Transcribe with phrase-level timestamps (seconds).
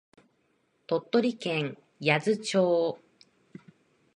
[0.87, 2.99] 鳥取県八頭町